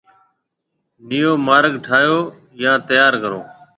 [1.07, 2.17] نئيون مارگ ٺاهيَو
[2.61, 3.41] يان تيار ڪرو۔